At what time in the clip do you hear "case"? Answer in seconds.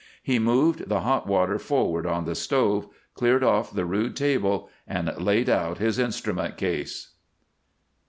6.57-7.09